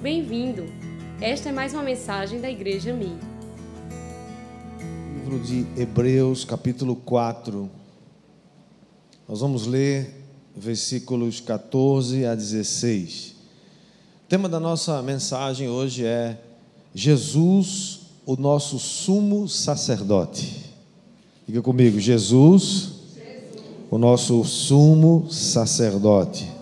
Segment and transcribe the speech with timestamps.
[0.00, 0.64] Bem-vindo!
[1.20, 3.18] Esta é mais uma mensagem da Igreja Mi.
[5.12, 7.68] Livro de Hebreus, capítulo 4.
[9.28, 10.24] Nós vamos ler
[10.56, 13.34] versículos 14 a 16.
[14.24, 16.38] O tema da nossa mensagem hoje é
[16.94, 20.64] Jesus, o nosso sumo sacerdote.
[21.44, 22.92] Diga comigo, Jesus,
[23.90, 26.57] o nosso sumo sacerdote.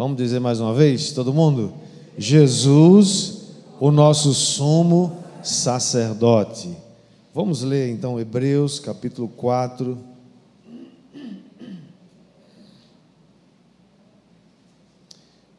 [0.00, 1.74] Vamos dizer mais uma vez, todo mundo?
[2.16, 6.74] Jesus, o nosso sumo sacerdote.
[7.34, 9.98] Vamos ler então Hebreus capítulo 4.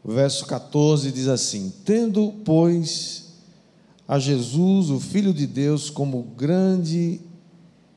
[0.04, 3.34] O verso 14 diz assim: Tendo, pois,
[4.08, 7.22] a Jesus, o Filho de Deus, como grande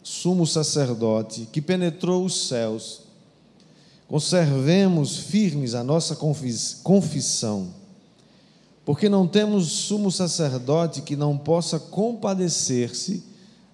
[0.03, 3.04] sumo sacerdote, que penetrou os céus,
[4.15, 6.17] conservemos firmes a nossa
[6.85, 7.67] confissão,
[8.85, 13.25] porque não temos sumo sacerdote que não possa compadecer-se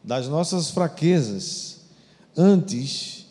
[0.02, 1.80] das nossas fraquezas,
[2.34, 3.26] antes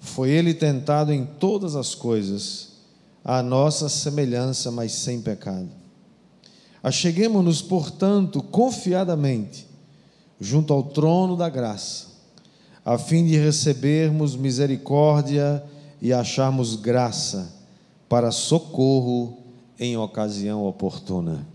[0.00, 2.70] foi ele tentado em todas as coisas,
[3.24, 5.68] à nossa semelhança, mas sem pecado.
[6.82, 9.64] Acheguemos-nos, portanto, confiadamente
[10.40, 12.06] junto ao trono da graça,
[12.84, 15.77] a fim de recebermos misericórdia e
[16.12, 17.52] acharmos graça
[18.08, 19.38] para socorro
[19.78, 21.46] em ocasião oportuna.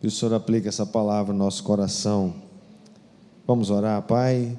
[0.00, 2.34] Que o Senhor aplique essa palavra no nosso coração.
[3.46, 4.58] Vamos orar, Pai.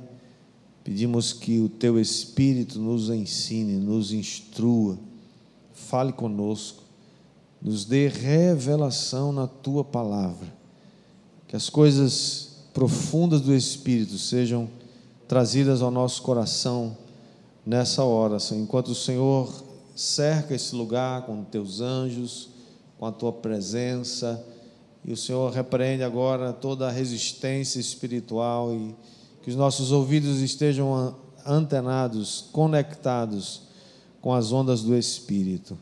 [0.84, 4.98] Pedimos que o Teu Espírito nos ensine, nos instrua,
[5.74, 6.84] fale conosco,
[7.62, 10.48] nos dê revelação na Tua palavra.
[11.48, 14.70] Que as coisas profundas do Espírito sejam
[15.28, 16.98] trazidas ao nosso coração
[17.66, 18.62] nessa hora, Senhor.
[18.62, 19.64] Enquanto o Senhor
[19.96, 22.50] cerca esse lugar com teus anjos,
[22.98, 24.44] com a tua presença,
[25.06, 28.96] e o Senhor repreende agora toda a resistência espiritual e
[29.42, 31.16] que os nossos ouvidos estejam
[31.46, 33.64] antenados, conectados
[34.22, 35.78] com as ondas do Espírito.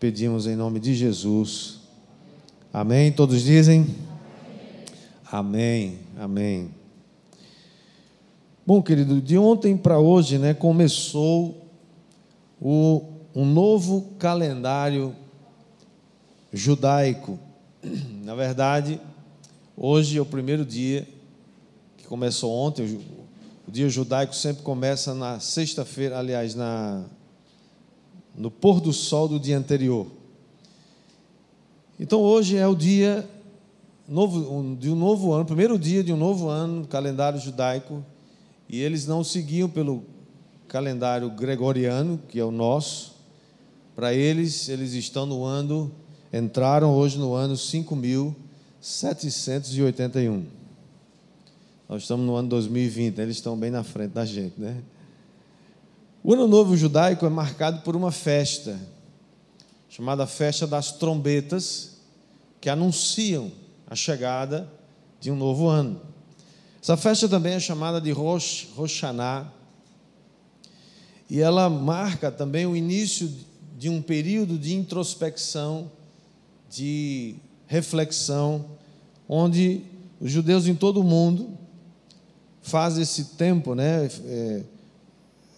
[0.00, 1.80] Pedimos em nome de Jesus.
[2.72, 3.12] Amém?
[3.12, 3.86] Todos dizem?
[5.30, 5.98] Amém.
[6.18, 6.75] Amém.
[8.66, 11.68] Bom, querido, de ontem para hoje, né, começou
[12.60, 13.00] o,
[13.32, 15.14] um novo calendário
[16.52, 17.38] judaico.
[18.24, 19.00] Na verdade,
[19.76, 21.06] hoje é o primeiro dia
[21.96, 22.98] que começou ontem.
[23.68, 27.04] O dia judaico sempre começa na sexta-feira, aliás, na,
[28.36, 30.08] no pôr do sol do dia anterior.
[32.00, 33.30] Então hoje é o dia
[34.08, 38.04] novo, de um novo ano, primeiro dia de um novo ano, calendário judaico,
[38.68, 40.02] e eles não seguiam pelo
[40.68, 43.14] calendário gregoriano, que é o nosso.
[43.94, 45.92] Para eles, eles estão no ano,
[46.32, 50.44] entraram hoje no ano 5781.
[51.88, 54.82] Nós estamos no ano 2020, eles estão bem na frente da gente, né?
[56.22, 58.76] O Ano Novo Judaico é marcado por uma festa,
[59.88, 61.98] chamada Festa das Trombetas,
[62.60, 63.52] que anunciam
[63.86, 64.68] a chegada
[65.20, 66.00] de um novo ano.
[66.86, 69.52] Essa festa também é chamada de Rosh Hashanah,
[71.28, 73.28] e ela marca também o início
[73.76, 75.90] de um período de introspecção,
[76.70, 77.34] de
[77.66, 78.66] reflexão,
[79.28, 79.82] onde
[80.20, 81.58] os judeus em todo o mundo
[82.62, 84.08] fazem esse tempo, né?
[84.24, 84.62] É,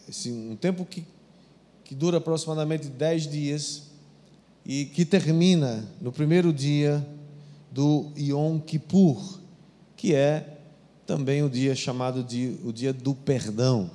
[0.09, 1.05] esse, um tempo que,
[1.85, 3.83] que dura aproximadamente dez dias
[4.65, 7.07] e que termina no primeiro dia
[7.71, 9.41] do Yom Kippur,
[9.95, 10.55] que é
[11.09, 13.91] também o dia chamado de o dia do perdão.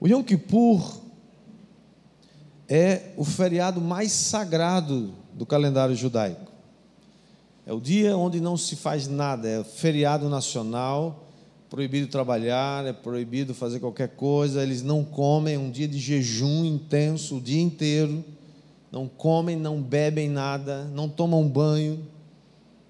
[0.00, 1.00] O Yom Kippur
[2.68, 6.50] é o feriado mais sagrado do calendário judaico.
[7.64, 11.28] É o dia onde não se faz nada, é feriado nacional,
[11.68, 16.64] proibido trabalhar, é proibido fazer qualquer coisa, eles não comem, é um dia de jejum
[16.64, 18.24] intenso o dia inteiro,
[18.90, 22.04] não comem, não bebem nada, não tomam banho,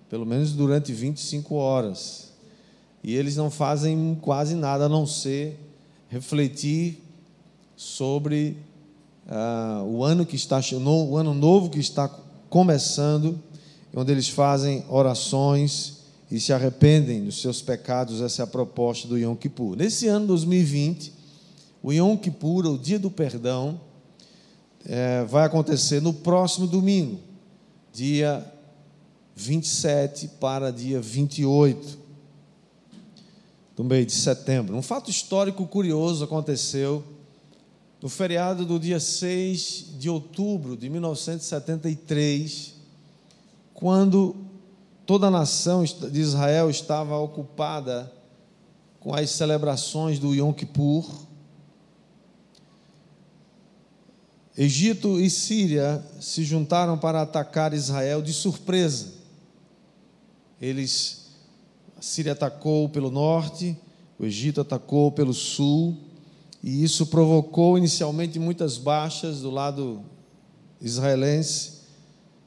[0.09, 2.30] pelo menos durante 25 horas.
[3.03, 5.59] E eles não fazem quase nada a não ser
[6.09, 7.03] refletir
[7.77, 8.57] sobre
[9.27, 12.09] uh, o ano que está o ano novo que está
[12.51, 13.41] começando,
[13.95, 16.01] onde eles fazem orações
[16.31, 18.21] e se arrependem dos seus pecados.
[18.21, 19.77] Essa é a proposta do Yom Kippur.
[19.77, 21.13] Nesse ano 2020,
[21.83, 23.81] o Yom Kippur, o Dia do Perdão,
[24.85, 27.19] é, vai acontecer no próximo domingo,
[27.93, 28.45] dia
[29.37, 32.00] 27 para dia 28
[33.81, 34.77] do mês de setembro.
[34.77, 37.03] Um fato histórico curioso aconteceu
[38.03, 42.75] no feriado do dia 6 de outubro de 1973,
[43.73, 44.37] quando
[45.07, 48.13] toda a nação de Israel estava ocupada
[48.99, 51.11] com as celebrações do Yom Kippur.
[54.59, 59.15] Egito e Síria se juntaram para atacar Israel de surpresa.
[60.61, 61.20] Eles
[62.01, 63.77] a Síria atacou pelo norte,
[64.19, 65.95] o Egito atacou pelo sul,
[66.65, 70.01] e isso provocou inicialmente muitas baixas do lado
[70.81, 71.81] israelense,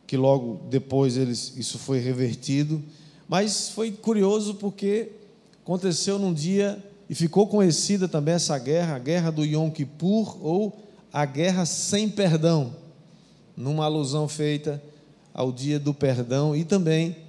[0.08, 2.82] que logo depois eles, isso foi revertido.
[3.30, 5.12] Mas foi curioso porque
[5.64, 10.84] aconteceu num dia e ficou conhecida também essa guerra, a guerra do Yom Kippur ou
[11.12, 12.76] a guerra sem perdão,
[13.56, 14.82] numa alusão feita
[15.32, 17.23] ao dia do perdão e também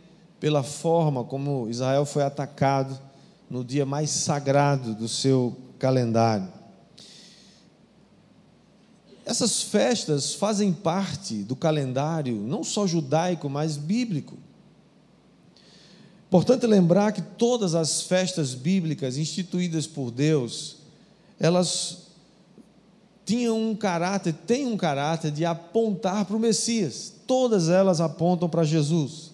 [0.44, 3.00] pela forma como Israel foi atacado
[3.49, 6.46] no dia mais sagrado do seu calendário.
[9.25, 14.37] Essas festas fazem parte do calendário, não só judaico, mas bíblico.
[16.29, 20.76] Importante lembrar que todas as festas bíblicas instituídas por Deus,
[21.41, 22.08] elas
[23.25, 27.14] tinham um caráter, têm um caráter de apontar para o Messias.
[27.26, 29.32] Todas elas apontam para Jesus.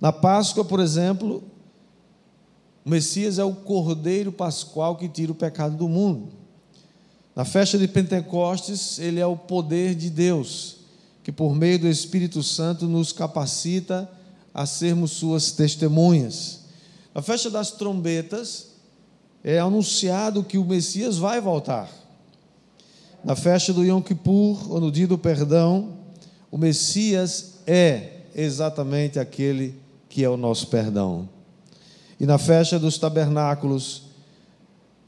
[0.00, 1.42] Na Páscoa, por exemplo,
[2.84, 6.28] o Messias é o cordeiro pascual que tira o pecado do mundo.
[7.34, 10.76] Na festa de Pentecostes, ele é o poder de Deus,
[11.22, 14.10] que por meio do Espírito Santo nos capacita
[14.54, 16.60] a sermos suas testemunhas.
[17.14, 18.68] Na festa das trombetas,
[19.42, 21.88] é anunciado que o Messias vai voltar.
[23.24, 25.98] Na festa do Yom Kippur, ou no dia do perdão,
[26.50, 29.74] o Messias é exatamente aquele
[30.08, 31.28] que é o nosso perdão.
[32.18, 34.04] E na festa dos tabernáculos,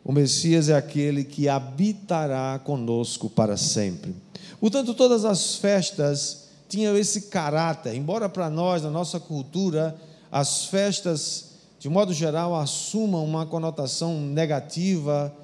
[0.05, 4.15] o Messias é aquele que habitará conosco para sempre.
[4.61, 9.97] Portanto, todas as festas tinham esse caráter, embora para nós, na nossa cultura,
[10.31, 15.35] as festas, de modo geral, assumam uma conotação negativa,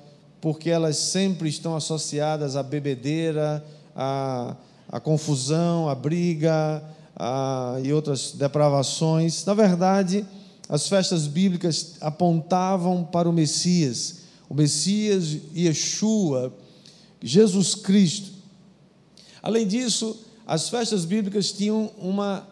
[0.40, 3.64] porque elas sempre estão associadas à bebedeira,
[3.94, 4.54] à,
[4.88, 6.82] à confusão, à briga
[7.16, 9.44] à, e outras depravações.
[9.44, 10.24] Na verdade,
[10.68, 16.52] as festas bíblicas apontavam para o Messias o Messias Yeshua,
[17.22, 18.30] Jesus Cristo.
[19.42, 22.46] Além disso, as festas bíblicas tinham uma,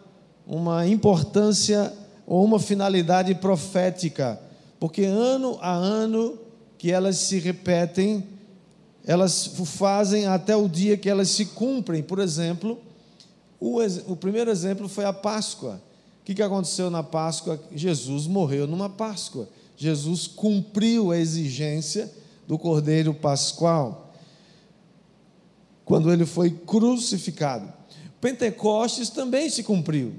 [0.45, 1.91] uma importância
[2.27, 4.39] ou uma finalidade profética,
[4.79, 6.37] porque ano a ano
[6.77, 8.23] que elas se repetem,
[9.05, 12.01] elas fazem até o dia que elas se cumprem.
[12.01, 12.79] Por exemplo,
[13.59, 15.81] o, o primeiro exemplo foi a Páscoa.
[16.21, 17.59] O que, que aconteceu na Páscoa?
[17.71, 19.47] Jesus morreu numa Páscoa.
[19.77, 22.11] Jesus cumpriu a exigência
[22.47, 24.13] do Cordeiro Pascual
[25.85, 27.71] quando ele foi crucificado.
[28.19, 30.15] Pentecostes também se cumpriu.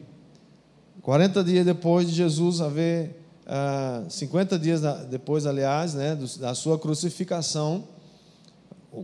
[1.03, 4.81] 40 dias depois de Jesus haver, ah, 50 dias
[5.11, 7.85] depois, aliás, né, da sua crucificação,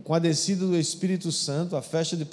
[0.01, 2.25] com a descida do Espírito Santo, a festa de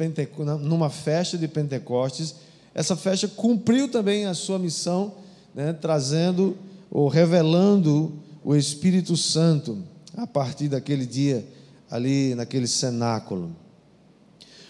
[0.61, 2.37] numa festa de Pentecostes,
[2.75, 5.15] essa festa cumpriu também a sua missão,
[5.55, 6.57] né, trazendo
[6.91, 8.13] ou revelando
[8.45, 9.83] o Espírito Santo
[10.17, 11.47] a partir daquele dia
[11.91, 13.55] ali naquele cenáculo.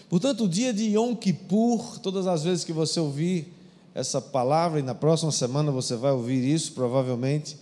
[0.09, 3.53] Portanto, o dia de Yom Kippur, todas as vezes que você ouvir
[3.93, 7.55] essa palavra, e na próxima semana você vai ouvir isso, provavelmente,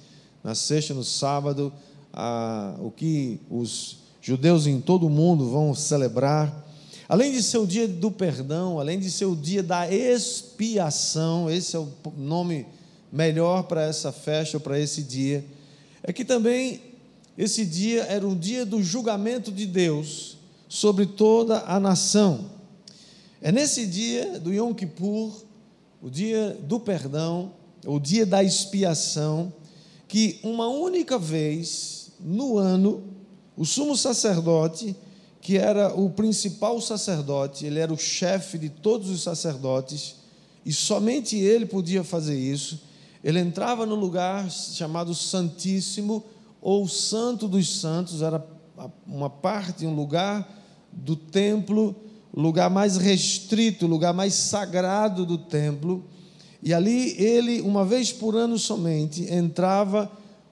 [0.43, 1.71] na sexta, no sábado,
[2.11, 6.65] a, o que os judeus em todo o mundo vão celebrar.
[7.07, 11.75] Além de ser o dia do perdão, além de ser o dia da expiação, esse
[11.75, 12.67] é o nome
[13.11, 15.43] melhor para essa festa para esse dia,
[16.03, 16.81] é que também
[17.37, 22.51] esse dia era um dia do julgamento de Deus sobre toda a nação.
[23.41, 25.33] É nesse dia do Yom Kippur,
[26.01, 27.53] o dia do perdão,
[27.85, 29.53] o dia da expiação,
[30.07, 33.03] que uma única vez no ano,
[33.59, 34.95] o sumo sacerdote,
[35.41, 40.15] que era o principal sacerdote, ele era o chefe de todos os sacerdotes,
[40.65, 42.81] e somente ele podia fazer isso,
[43.21, 46.23] ele entrava no lugar chamado Santíssimo,
[46.61, 48.41] ou Santo dos Santos, era
[49.05, 50.49] uma parte, um lugar
[50.89, 51.93] do templo,
[52.33, 56.05] lugar mais restrito, lugar mais sagrado do templo.
[56.63, 60.09] E ali ele, uma vez por ano somente, entrava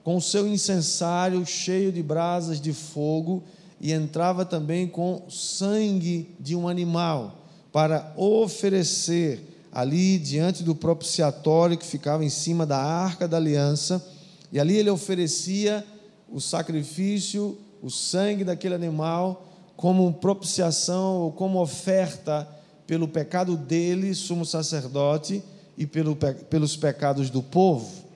[0.08, 3.44] com o seu incensário cheio de brasas de fogo
[3.78, 11.84] e entrava também com sangue de um animal para oferecer ali diante do propiciatório que
[11.84, 14.02] ficava em cima da arca da aliança,
[14.50, 15.84] e ali ele oferecia
[16.26, 19.46] o sacrifício, o sangue daquele animal,
[19.76, 22.48] como propiciação ou como oferta
[22.86, 25.42] pelo pecado dele, sumo sacerdote,
[25.76, 28.07] e pelo, pelos pecados do povo.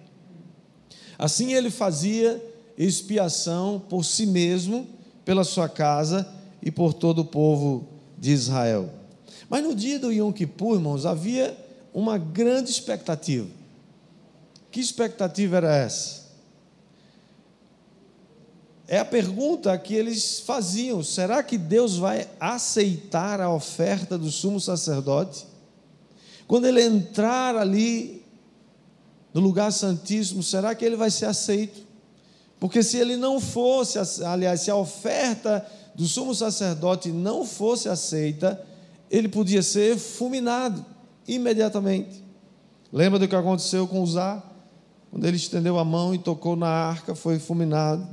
[1.22, 2.44] Assim ele fazia
[2.76, 4.88] expiação por si mesmo,
[5.24, 6.28] pela sua casa
[6.60, 7.86] e por todo o povo
[8.18, 8.90] de Israel.
[9.48, 11.56] Mas no dia do Yom Kippur, irmãos, havia
[11.94, 13.46] uma grande expectativa.
[14.68, 16.22] Que expectativa era essa?
[18.88, 24.58] É a pergunta que eles faziam: será que Deus vai aceitar a oferta do sumo
[24.58, 25.46] sacerdote?
[26.48, 28.21] Quando ele entrar ali
[29.32, 31.80] no lugar santíssimo, será que ele vai ser aceito?
[32.60, 38.60] Porque se ele não fosse, aliás, se a oferta do sumo sacerdote não fosse aceita,
[39.10, 40.84] ele podia ser fulminado
[41.26, 42.22] imediatamente.
[42.92, 44.42] Lembra do que aconteceu com Uzá?
[45.10, 48.06] Quando ele estendeu a mão e tocou na arca, foi fulminado.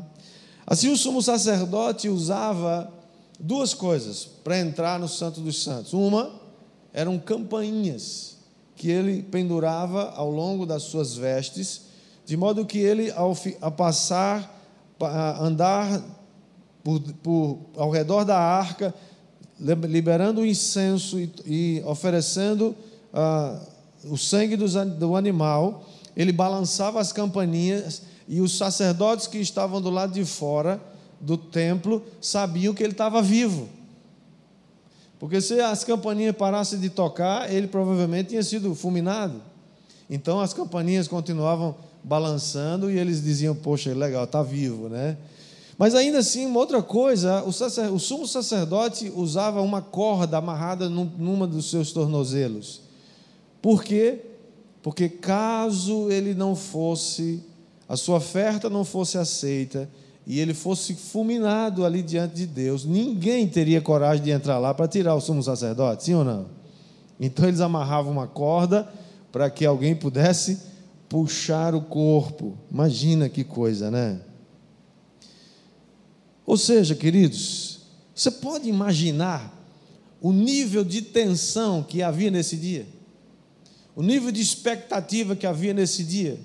[0.66, 2.92] Assim, o sumo sacerdote usava
[3.40, 5.94] duas coisas para entrar no Santo dos Santos.
[5.94, 6.32] Uma
[6.92, 8.38] eram campainhas
[8.80, 11.82] que ele pendurava ao longo das suas vestes,
[12.26, 13.36] de modo que ele, ao,
[13.76, 14.58] passar,
[15.02, 16.02] a andar
[16.82, 18.96] por, por, ao redor da arca,
[19.60, 22.74] liberando o incenso e, e oferecendo
[23.14, 23.60] ah,
[24.06, 29.90] o sangue do, do animal, ele balançava as campainhas e os sacerdotes que estavam do
[29.90, 30.80] lado de fora
[31.20, 33.68] do templo sabiam que ele estava vivo.
[35.20, 39.42] Porque se as campainhas parassem de tocar, ele provavelmente tinha sido fulminado.
[40.10, 45.18] Então as campainhas continuavam balançando e eles diziam: Poxa, legal, está vivo, né?
[45.78, 50.90] Mas ainda assim, uma outra coisa, o, sacer, o sumo sacerdote usava uma corda amarrada
[50.90, 52.82] num, numa dos seus tornozelos.
[53.62, 54.20] Por quê?
[54.82, 57.44] Porque caso ele não fosse,
[57.88, 59.90] a sua oferta não fosse aceita
[60.30, 64.88] e ele fosse fulminado ali diante de Deus, ninguém teria coragem de entrar lá para
[64.88, 66.46] tirar o sumo sacerdote, sim ou não?
[67.20, 68.88] Então eles amarravam uma corda
[69.32, 70.60] para que alguém pudesse
[71.10, 72.56] puxar o corpo.
[72.72, 74.22] Imagina que coisa, né?
[76.46, 77.80] Ou seja, queridos,
[78.14, 79.52] você pode imaginar
[80.22, 82.86] o nível de tensão que havia nesse dia?
[84.00, 86.40] o nível de expectativa que havia nesse dia.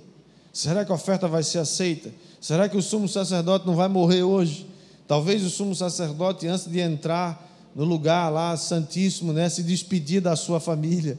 [0.52, 2.12] Será que a oferta vai ser aceita?
[2.44, 4.66] Será que o sumo sacerdote não vai morrer hoje?
[5.08, 7.42] Talvez o sumo sacerdote, antes de entrar
[7.74, 11.16] no lugar lá santíssimo, né, se despedir da sua família.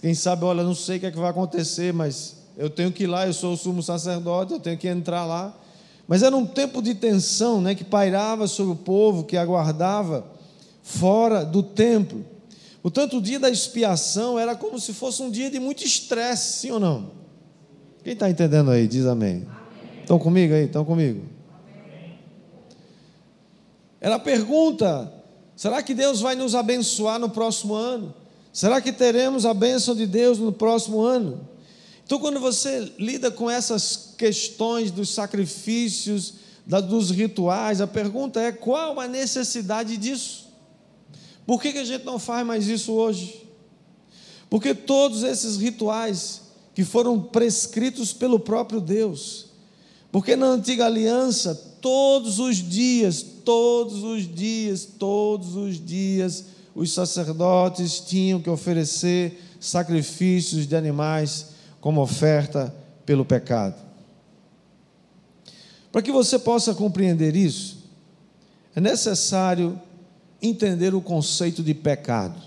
[0.00, 3.04] Quem sabe, olha, não sei o que, é que vai acontecer, mas eu tenho que
[3.04, 5.56] ir lá, eu sou o sumo sacerdote, eu tenho que entrar lá.
[6.08, 10.26] Mas era um tempo de tensão né, que pairava sobre o povo que aguardava
[10.82, 12.24] fora do templo.
[12.82, 16.72] Portanto, o dia da expiação era como se fosse um dia de muito estresse, sim
[16.72, 17.12] ou não?
[18.02, 18.88] Quem está entendendo aí?
[18.88, 19.46] Diz amém.
[19.48, 19.65] amém.
[20.06, 20.66] Estão comigo aí?
[20.66, 21.24] Estão comigo?
[24.00, 25.12] Ela pergunta:
[25.56, 28.14] será que Deus vai nos abençoar no próximo ano?
[28.52, 31.40] Será que teremos a bênção de Deus no próximo ano?
[32.04, 36.34] Então, quando você lida com essas questões dos sacrifícios,
[36.64, 40.46] dos rituais, a pergunta é: qual a necessidade disso?
[41.44, 43.44] Por que, que a gente não faz mais isso hoje?
[44.48, 46.42] Porque todos esses rituais
[46.76, 49.46] que foram prescritos pelo próprio Deus,
[50.16, 58.00] porque na antiga aliança, todos os dias, todos os dias, todos os dias, os sacerdotes
[58.00, 61.48] tinham que oferecer sacrifícios de animais
[61.82, 63.74] como oferta pelo pecado.
[65.92, 67.84] Para que você possa compreender isso,
[68.74, 69.78] é necessário
[70.40, 72.40] entender o conceito de pecado.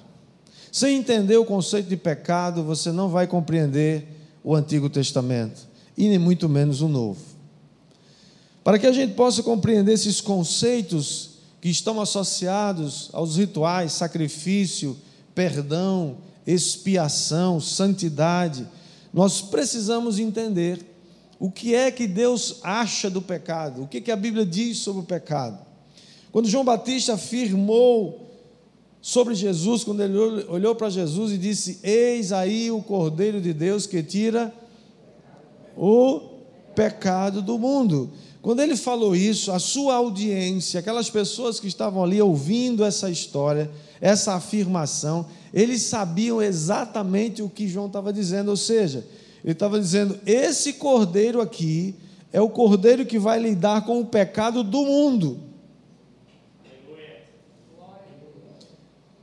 [0.71, 4.07] Sem entender o conceito de pecado, você não vai compreender
[4.43, 7.28] o Antigo Testamento e nem muito menos o Novo.
[8.63, 14.97] Para que a gente possa compreender esses conceitos que estão associados aos rituais, sacrifício,
[15.33, 18.67] perdão, expiação, santidade,
[19.13, 20.85] nós precisamos entender
[21.39, 25.01] o que é que Deus acha do pecado, o que, que a Bíblia diz sobre
[25.01, 25.59] o pecado.
[26.31, 28.27] Quando João Batista afirmou
[29.01, 33.87] sobre Jesus, quando ele olhou para Jesus e disse: Eis aí o Cordeiro de Deus
[33.87, 34.53] que tira
[35.75, 36.19] o
[36.75, 38.11] pecado do mundo.
[38.41, 43.69] Quando ele falou isso, a sua audiência, aquelas pessoas que estavam ali ouvindo essa história,
[43.99, 49.05] essa afirmação, eles sabiam exatamente o que João estava dizendo, ou seja,
[49.43, 51.95] ele estava dizendo: esse cordeiro aqui
[52.31, 55.39] é o cordeiro que vai lidar com o pecado do mundo.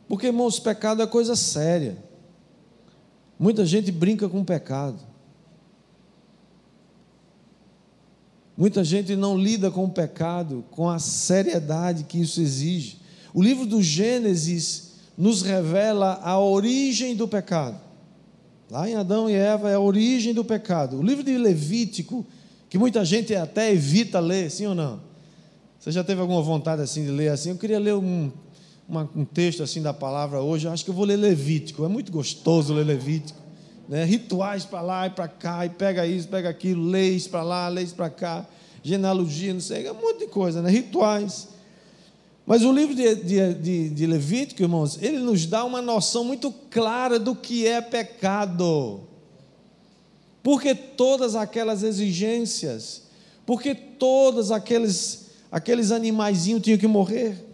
[0.08, 1.96] Porque, irmãos, pecado é coisa séria.
[3.38, 4.98] Muita gente brinca com pecado.
[8.56, 12.98] Muita gente não lida com o pecado com a seriedade que isso exige.
[13.34, 17.78] O livro do Gênesis nos revela a origem do pecado.
[18.70, 20.98] Lá em Adão e Eva é a origem do pecado.
[20.98, 22.26] O livro de Levítico,
[22.68, 25.00] que muita gente até evita ler, sim ou não?
[25.78, 27.50] Você já teve alguma vontade assim de ler assim?
[27.50, 28.32] Eu queria ler um,
[28.88, 30.66] uma, um texto assim da palavra hoje.
[30.66, 31.84] Eu acho que eu vou ler Levítico.
[31.84, 33.38] É muito gostoso ler Levítico.
[33.88, 34.04] Né?
[34.04, 37.92] Rituais para lá e para cá, e pega isso, pega aquilo, leis para lá, leis
[37.92, 38.46] para cá,
[38.82, 40.70] genealogia, não sei, é um monte de coisa, né?
[40.70, 41.48] Rituais.
[42.46, 46.52] Mas o livro de, de, de, de Levítico, irmãos, ele nos dá uma noção muito
[46.70, 49.00] clara do que é pecado.
[50.44, 53.02] Porque todas aquelas exigências,
[53.44, 57.45] porque todos aqueles, aqueles animaizinhos tinham que morrer.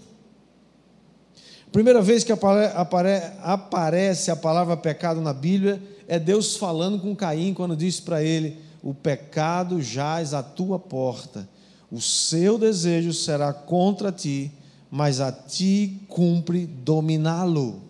[1.72, 7.16] Primeira vez que apare, apare, aparece a palavra pecado na Bíblia é Deus falando com
[7.16, 11.48] Caim quando disse para ele: O pecado jaz à tua porta,
[11.90, 14.52] o seu desejo será contra ti
[14.92, 17.80] mas a ti cumpre dominá-lo.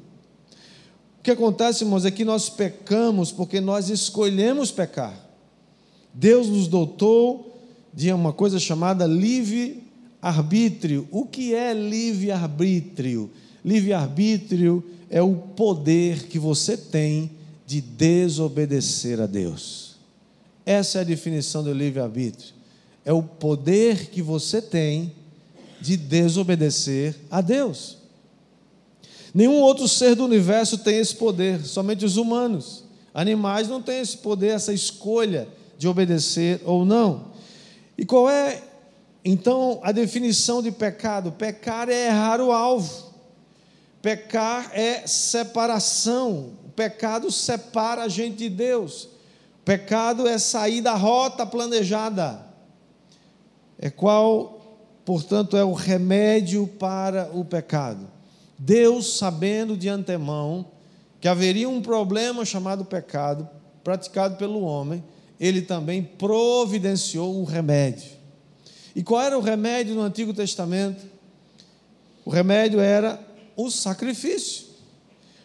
[1.19, 5.13] O que acontece, irmãos, é que nós pecamos porque nós escolhemos pecar.
[6.15, 7.61] Deus nos dotou
[7.93, 11.09] de uma coisa chamada livre-arbítrio.
[11.11, 13.33] O que é livre-arbítrio?
[13.65, 17.31] Livre-arbítrio é o poder que você tem
[17.67, 19.97] de desobedecer a Deus.
[20.65, 22.55] Essa é a definição do livre-arbítrio.
[23.05, 25.13] É o poder que você tem
[25.81, 27.99] de desobedecer a Deus.
[29.35, 32.85] Nenhum outro ser do universo tem esse poder, somente os humanos.
[33.15, 37.33] Animais não têm esse poder, essa escolha de obedecer ou não.
[37.97, 38.63] E qual é,
[39.25, 41.33] então, a definição de pecado?
[41.33, 43.12] Pecar é errar o alvo.
[44.03, 46.55] Pecar é separação.
[46.67, 49.05] O pecado separa a gente de Deus.
[49.05, 52.45] O pecado é sair da rota planejada.
[53.79, 54.63] É qual
[55.05, 58.09] portanto, é o remédio para o pecado.
[58.59, 60.67] Deus, sabendo de antemão
[61.21, 63.49] que haveria um problema chamado pecado,
[63.83, 65.03] praticado pelo homem,
[65.39, 68.11] ele também providenciou um remédio.
[68.95, 71.05] E qual era o remédio no Antigo Testamento?
[72.25, 73.19] O remédio era
[73.57, 74.67] o sacrifício.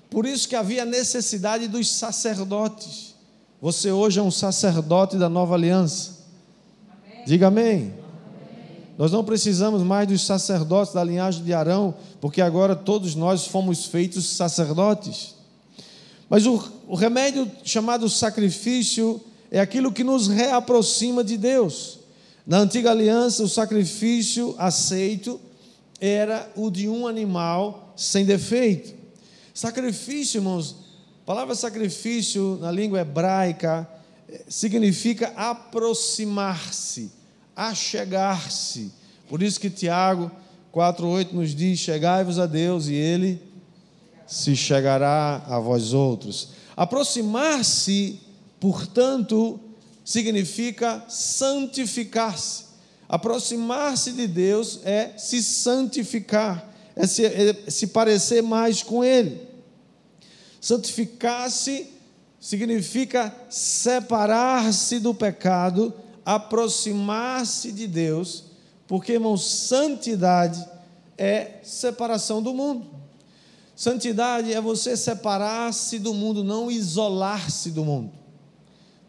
[0.09, 3.15] Por isso que havia necessidade dos sacerdotes.
[3.61, 6.17] Você hoje é um sacerdote da nova aliança.
[6.89, 7.25] Amém.
[7.25, 7.93] Diga amém.
[8.97, 13.85] Nós não precisamos mais dos sacerdotes da linhagem de Arão, porque agora todos nós fomos
[13.85, 15.35] feitos sacerdotes.
[16.29, 21.99] Mas o, o remédio chamado sacrifício é aquilo que nos reaproxima de Deus.
[22.45, 25.39] Na antiga aliança, o sacrifício aceito
[25.99, 28.93] era o de um animal sem defeito.
[29.53, 30.75] Sacrifício, irmãos,
[31.23, 33.87] a palavra sacrifício na língua hebraica
[34.29, 37.11] eh, significa aproximar-se
[37.57, 38.91] achegar-se.
[39.27, 40.31] Por isso que Tiago
[40.71, 43.41] 4,8 nos diz: Chegai-vos a Deus e Ele
[44.27, 46.49] se chegará a vós outros.
[46.75, 48.19] Aproximar-se,
[48.59, 49.59] portanto,
[50.05, 52.66] significa santificar-se.
[53.09, 59.47] Aproximar-se de Deus é se santificar, é se, é se parecer mais com Ele.
[60.59, 61.87] Santificar-se
[62.39, 65.93] significa separar-se do pecado
[66.27, 68.43] aproximar-se de Deus,
[68.85, 70.67] porque, irmãos, santidade
[71.17, 72.85] é separação do mundo.
[73.73, 78.11] Santidade é você separar-se do mundo, não isolar-se do mundo.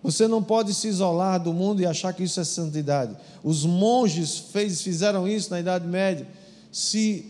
[0.09, 3.15] Você não pode se isolar do mundo e achar que isso é santidade.
[3.45, 6.27] Os monges fez, fizeram isso na Idade Média,
[6.73, 7.27] se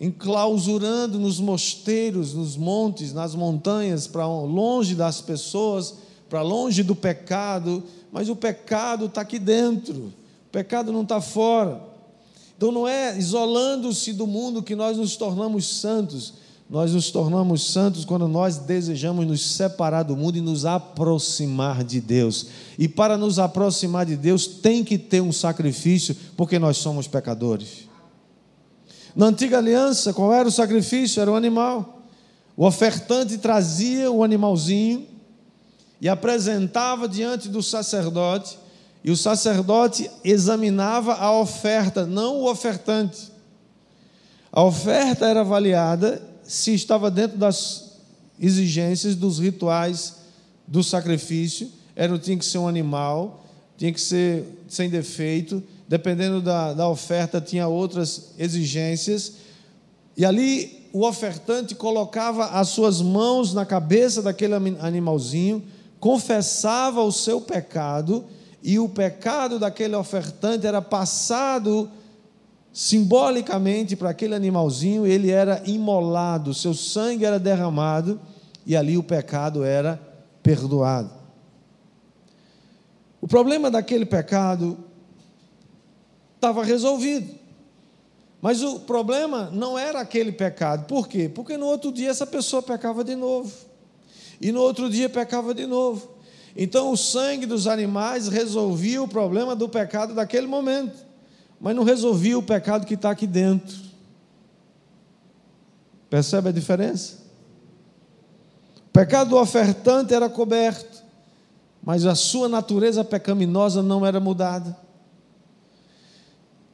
[0.00, 5.94] enclausurando nos mosteiros, nos montes, nas montanhas, para longe das pessoas,
[6.28, 10.12] para longe do pecado, mas o pecado está aqui dentro,
[10.48, 11.80] o pecado não está fora.
[12.56, 16.34] Então não é isolando-se do mundo que nós nos tornamos santos,
[16.72, 22.00] nós nos tornamos santos quando nós desejamos nos separar do mundo e nos aproximar de
[22.00, 22.46] Deus.
[22.78, 27.86] E para nos aproximar de Deus tem que ter um sacrifício, porque nós somos pecadores.
[29.14, 31.20] Na antiga aliança, qual era o sacrifício?
[31.20, 32.04] Era o animal.
[32.56, 35.06] O ofertante trazia o animalzinho
[36.00, 38.58] e apresentava diante do sacerdote,
[39.04, 43.30] e o sacerdote examinava a oferta, não o ofertante.
[44.50, 47.92] A oferta era avaliada se estava dentro das
[48.38, 50.16] exigências dos rituais
[50.66, 53.44] do sacrifício, era, tinha que ser um animal,
[53.76, 59.34] tinha que ser sem defeito, dependendo da, da oferta, tinha outras exigências,
[60.16, 65.62] e ali o ofertante colocava as suas mãos na cabeça daquele animalzinho,
[65.98, 68.24] confessava o seu pecado
[68.62, 71.90] e o pecado daquele ofertante era passado
[72.72, 78.20] simbolicamente para aquele animalzinho, ele era imolado, seu sangue era derramado
[78.64, 80.00] e ali o pecado era
[80.42, 81.10] perdoado.
[83.20, 84.78] O problema daquele pecado
[86.34, 87.42] estava resolvido.
[88.40, 90.86] Mas o problema não era aquele pecado.
[90.86, 91.30] Por quê?
[91.32, 93.52] Porque no outro dia essa pessoa pecava de novo.
[94.40, 96.10] E no outro dia pecava de novo.
[96.56, 101.11] Então o sangue dos animais resolvia o problema do pecado daquele momento,
[101.62, 103.76] mas não resolvia o pecado que está aqui dentro.
[106.10, 107.18] Percebe a diferença?
[108.88, 111.04] O pecado do ofertante era coberto,
[111.80, 114.76] mas a sua natureza pecaminosa não era mudada.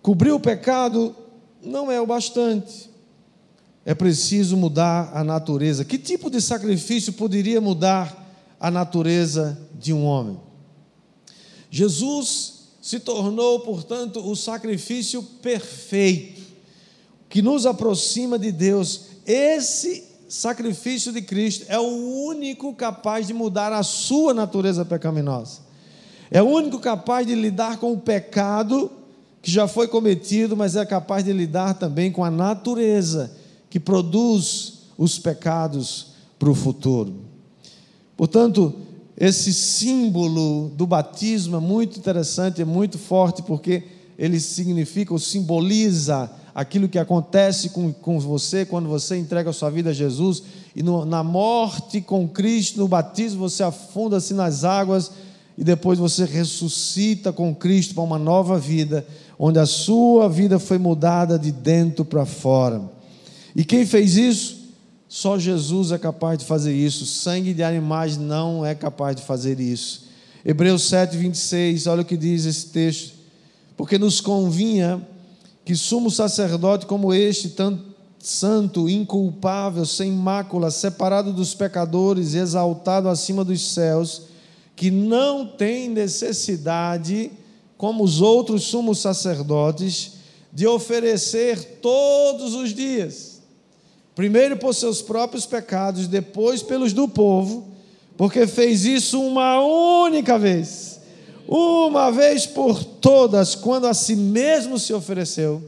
[0.01, 1.15] Cobrir o pecado
[1.63, 2.89] não é o bastante.
[3.85, 5.85] É preciso mudar a natureza.
[5.85, 8.27] Que tipo de sacrifício poderia mudar
[8.59, 10.41] a natureza de um homem?
[11.71, 12.58] Jesus
[12.89, 16.41] se tornou, portanto, o sacrifício perfeito
[17.29, 19.09] que nos aproxima de Deus.
[19.27, 25.61] Esse sacrifício de Cristo é o único capaz de mudar a sua natureza pecaminosa.
[26.31, 28.91] É o único capaz de lidar com o pecado
[29.43, 33.37] que já foi cometido, mas é capaz de lidar também com a natureza
[33.69, 37.17] que produz os pecados para o futuro.
[38.17, 38.75] Portanto,
[39.21, 43.83] esse símbolo do batismo é muito interessante, é muito forte, porque
[44.17, 49.71] ele significa ou simboliza aquilo que acontece com, com você quando você entrega a sua
[49.71, 55.11] vida a Jesus, e no, na morte com Cristo, no batismo, você afunda-se nas águas
[55.57, 59.05] e depois você ressuscita com Cristo para uma nova vida,
[59.37, 62.83] onde a sua vida foi mudada de dentro para fora.
[63.57, 64.58] E quem fez isso?
[65.09, 67.07] Só Jesus é capaz de fazer isso.
[67.07, 70.07] Sangue de animais não é capaz de fazer isso.
[70.45, 73.15] Hebreus 7, 26, olha o que diz esse texto.
[73.77, 75.01] Porque nos convinha
[75.65, 83.45] que sumo sacerdote como este, tanto santo, inculpável, sem mácula, separado dos pecadores exaltado acima
[83.45, 84.23] dos céus,
[84.75, 87.31] que não tem necessidade
[87.77, 90.13] como os outros sumos sacerdotes,
[90.53, 93.38] de oferecer todos os dias,
[94.19, 97.69] primeiro por seus próprios pecados, depois pelos do povo,
[98.17, 100.99] porque fez isso uma única vez,
[101.47, 105.63] uma vez por todas, quando a si mesmo se ofereceu.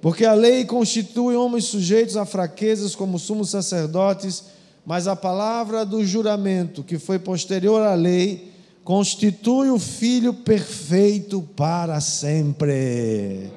[0.00, 4.44] Porque a lei constitui homens sujeitos a fraquezas como sumos sacerdotes,
[4.86, 8.50] mas a palavra do juramento, que foi posterior à lei,
[8.82, 13.52] constitui o Filho perfeito para sempre.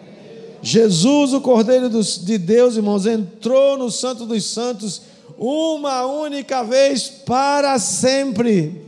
[0.66, 5.04] Jesus, o Cordeiro de Deus, irmãos, entrou no Santo dos Santos
[5.38, 8.82] uma única vez para sempre.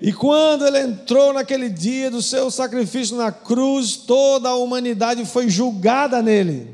[0.00, 5.48] E quando ele entrou naquele dia do seu sacrifício na cruz, toda a humanidade foi
[5.48, 6.68] julgada nele,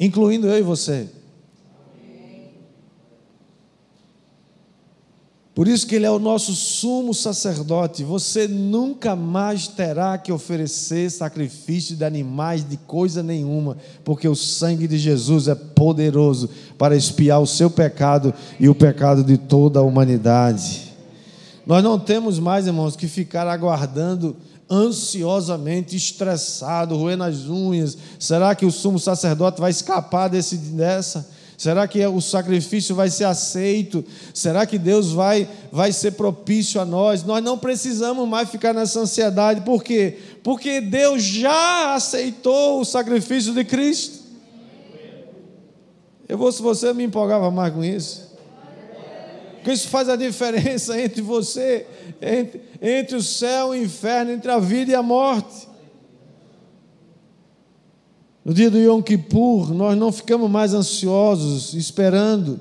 [0.00, 1.06] incluindo eu e você.
[5.56, 8.04] Por isso que ele é o nosso sumo sacerdote.
[8.04, 14.86] Você nunca mais terá que oferecer sacrifício de animais de coisa nenhuma, porque o sangue
[14.86, 19.82] de Jesus é poderoso para expiar o seu pecado e o pecado de toda a
[19.82, 20.92] humanidade.
[21.66, 24.36] Nós não temos mais, irmãos, que ficar aguardando
[24.70, 27.96] ansiosamente, estressado, roendo as unhas.
[28.18, 31.26] Será que o sumo sacerdote vai escapar desse dessa?
[31.56, 34.04] Será que o sacrifício vai ser aceito?
[34.34, 37.22] Será que Deus vai, vai ser propício a nós?
[37.24, 39.62] Nós não precisamos mais ficar nessa ansiedade.
[39.62, 40.18] Por quê?
[40.42, 44.26] Porque Deus já aceitou o sacrifício de Cristo.
[46.28, 48.26] Eu vou, se você me empolgava mais com isso.
[49.54, 51.86] Porque isso faz a diferença entre você,
[52.20, 55.68] entre, entre o céu e o inferno, entre a vida e a morte.
[58.46, 62.60] No dia do Yom Kippur, nós não ficamos mais ansiosos, esperando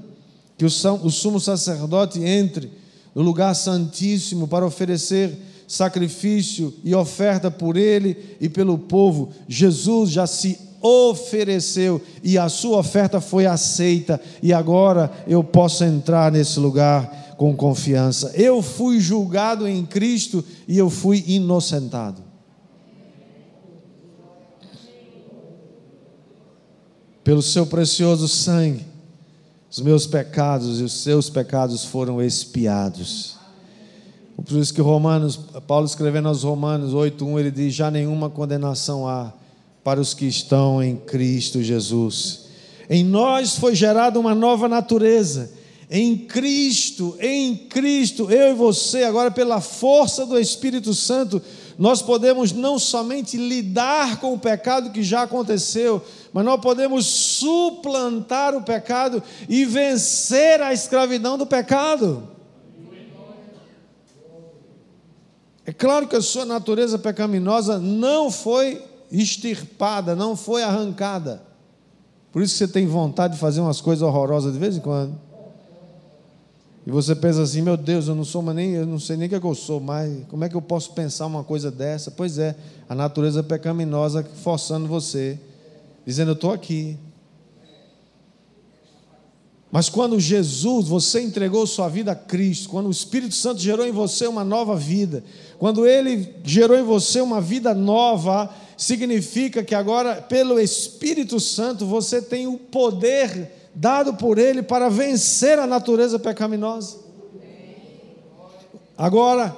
[0.57, 2.71] que o sumo sacerdote entre
[3.13, 9.29] no lugar santíssimo para oferecer sacrifício e oferta por ele e pelo povo.
[9.47, 16.31] Jesus já se ofereceu e a sua oferta foi aceita, e agora eu posso entrar
[16.31, 18.31] nesse lugar com confiança.
[18.33, 22.24] Eu fui julgado em Cristo e eu fui inocentado.
[27.25, 28.85] Pelo seu precioso sangue,
[29.69, 33.35] os meus pecados e os seus pecados foram expiados.
[34.35, 35.35] Por isso que Romanos,
[35.65, 39.33] Paulo escrevendo aos Romanos 8:1, ele diz: já nenhuma condenação há
[39.83, 42.41] para os que estão em Cristo Jesus.
[42.87, 45.51] Em nós foi gerada uma nova natureza.
[45.89, 51.41] Em Cristo, em Cristo, eu e você, agora pela força do Espírito Santo,
[51.77, 58.55] nós podemos não somente lidar com o pecado que já aconteceu, mas nós podemos suplantar
[58.55, 62.29] o pecado e vencer a escravidão do pecado.
[65.65, 71.41] É claro que a sua natureza pecaminosa não foi extirpada, não foi arrancada.
[72.31, 75.24] Por isso você tem vontade de fazer umas coisas horrorosas de vez em quando.
[76.85, 79.29] E você pensa assim, meu Deus, eu não sou nem, eu não sei nem o
[79.29, 80.23] que, é que eu sou mais.
[80.27, 82.11] Como é que eu posso pensar uma coisa dessa?
[82.11, 82.55] Pois é,
[82.87, 85.39] a natureza pecaminosa forçando você,
[86.05, 86.95] dizendo, eu estou aqui.
[89.71, 93.91] Mas quando Jesus, você entregou sua vida a Cristo, quando o Espírito Santo gerou em
[93.91, 95.23] você uma nova vida,
[95.57, 102.21] quando ele gerou em você uma vida nova, significa que agora, pelo Espírito Santo, você
[102.21, 106.97] tem o poder dado por Ele para vencer a natureza pecaminosa.
[108.97, 109.55] Agora,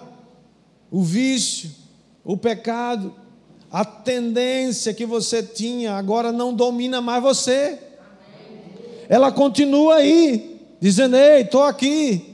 [0.90, 1.70] o vício,
[2.24, 3.14] o pecado,
[3.72, 7.78] a tendência que você tinha, agora não domina mais você.
[9.08, 12.34] Ela continua aí, dizendo: Ei, estou aqui.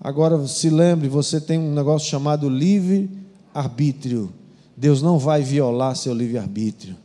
[0.00, 4.30] Agora se lembre, você tem um negócio chamado livre-arbítrio.
[4.76, 7.03] Deus não vai violar seu livre-arbítrio.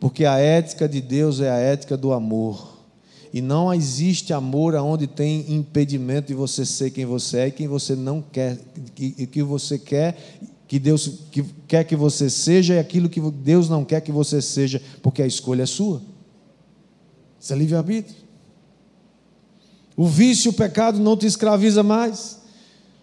[0.00, 2.78] Porque a ética de Deus é a ética do amor.
[3.32, 7.68] E não existe amor aonde tem impedimento de você ser quem você é e quem
[7.68, 8.58] você não quer,
[8.98, 10.16] e que você quer,
[10.66, 14.42] que Deus que quer que você seja e aquilo que Deus não quer que você
[14.42, 16.02] seja, porque a escolha é sua.
[17.38, 18.16] Isso é livre-arbítrio.
[19.96, 22.40] O vício, o pecado não te escraviza mais,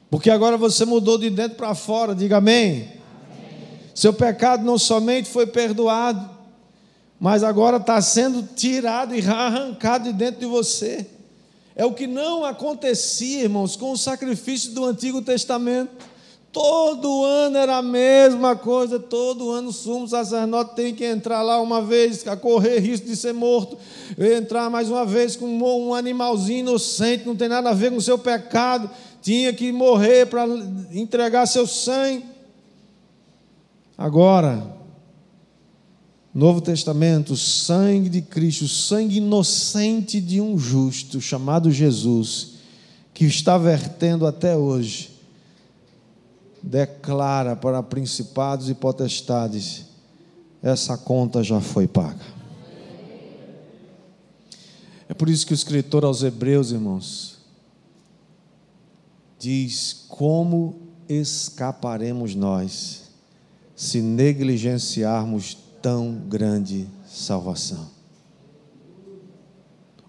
[0.09, 2.69] porque agora você mudou de dentro para fora, diga amém.
[2.71, 2.89] amém.
[3.93, 6.36] Seu pecado não somente foi perdoado,
[7.19, 11.05] mas agora está sendo tirado e arrancado de dentro de você.
[11.75, 15.91] É o que não acontecia, irmãos, com o sacrifício do Antigo Testamento.
[16.51, 21.61] Todo ano era a mesma coisa, todo ano o sumo sacerdote tem que entrar lá
[21.61, 23.77] uma vez, correr risco de ser morto,
[24.17, 28.01] entrar mais uma vez com um animalzinho inocente, não tem nada a ver com o
[28.01, 28.89] seu pecado,
[29.21, 30.47] tinha que morrer para
[30.91, 32.25] entregar seu sangue.
[33.95, 34.76] Agora,
[36.37, 42.57] Novo Testamento, o sangue de Cristo, o sangue inocente de um justo chamado Jesus,
[43.11, 45.09] que está vertendo até hoje,
[46.61, 49.85] declara para principados e potestades:
[50.61, 52.23] essa conta já foi paga.
[55.09, 57.39] É por isso que o escritor aos Hebreus, irmãos,
[59.39, 63.05] diz: como escaparemos nós
[63.75, 67.87] se negligenciarmos tão grande salvação.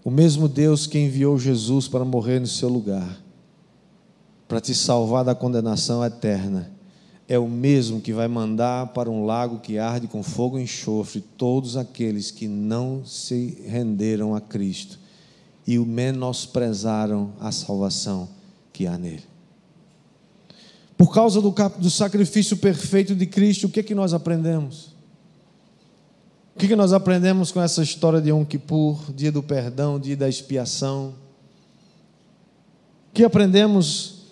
[0.03, 3.23] O mesmo Deus que enviou Jesus para morrer no seu lugar,
[4.45, 6.69] para te salvar da condenação eterna,
[7.29, 11.21] é o mesmo que vai mandar para um lago que arde com fogo e enxofre
[11.21, 14.99] todos aqueles que não se renderam a Cristo
[15.65, 18.27] e o menosprezaram a salvação
[18.73, 19.23] que há nele.
[20.97, 24.98] Por causa do, do sacrifício perfeito de Cristo, o que é que nós aprendemos?
[26.59, 30.27] O que nós aprendemos com essa história de Yom Kippur, dia do perdão, dia da
[30.27, 31.13] expiação?
[33.09, 34.25] O que aprendemos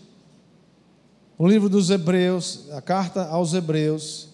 [1.40, 4.28] no livro dos Hebreus, a carta aos Hebreus,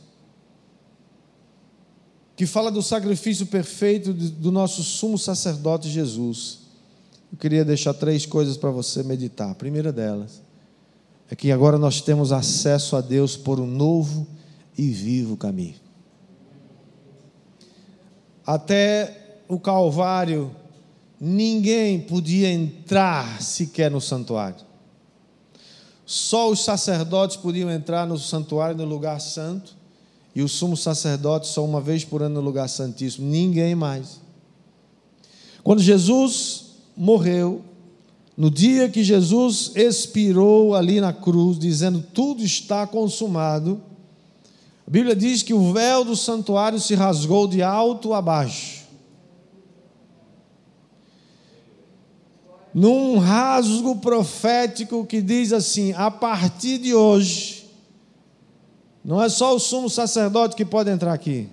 [2.36, 6.62] que fala do sacrifício perfeito do nosso sumo sacerdote Jesus.
[7.32, 9.52] Eu queria deixar três coisas para você meditar.
[9.52, 10.42] A primeira delas
[11.30, 14.26] é que agora nós temos acesso a Deus por um novo
[14.76, 15.83] e vivo caminho
[18.46, 20.56] até o Calvário,
[21.20, 24.66] ninguém podia entrar sequer no santuário.
[26.06, 29.76] Só os sacerdotes podiam entrar no santuário, no lugar santo,
[30.36, 34.20] e o sumo sacerdote só uma vez por ano no lugar santíssimo, ninguém mais.
[35.64, 37.64] Quando Jesus morreu,
[38.36, 43.82] no dia que Jesus expirou ali na cruz, dizendo: Tudo está consumado
[44.86, 48.84] a Bíblia diz que o véu do santuário se rasgou de alto a baixo.
[52.74, 57.70] Num rasgo profético que diz assim: a partir de hoje,
[59.06, 61.50] não é só o sumo sacerdote que pode entrar aqui.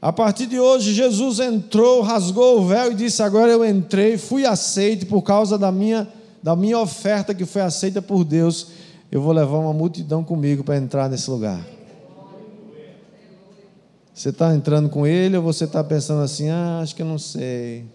[0.00, 4.44] A partir de hoje, Jesus entrou, rasgou o véu e disse: Agora eu entrei, fui
[4.44, 6.06] aceito por causa da minha,
[6.42, 8.68] da minha oferta que foi aceita por Deus.
[9.10, 11.64] Eu vou levar uma multidão comigo para entrar nesse lugar.
[14.14, 17.18] Você está entrando com ele ou você está pensando assim, ah, acho que eu não
[17.18, 17.86] sei.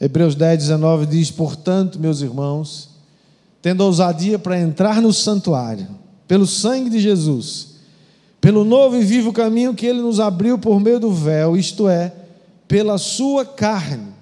[0.00, 2.90] Hebreus 10, 19 diz: Portanto, meus irmãos,
[3.60, 5.88] tendo ousadia para entrar no santuário,
[6.28, 7.76] pelo sangue de Jesus,
[8.40, 12.12] pelo novo e vivo caminho que ele nos abriu por meio do véu, isto é,
[12.68, 14.14] pela sua carne.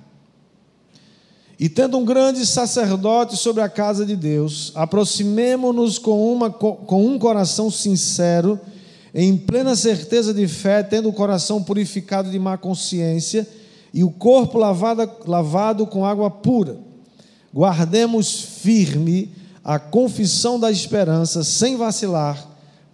[1.59, 7.71] E tendo um grande sacerdote sobre a casa de Deus, aproximemo-nos com, com um coração
[7.71, 8.59] sincero,
[9.15, 13.47] em plena certeza de fé, tendo o coração purificado de má consciência
[13.93, 16.77] e o corpo lavado, lavado com água pura.
[17.53, 19.31] Guardemos firme
[19.63, 22.45] a confissão da esperança, sem vacilar,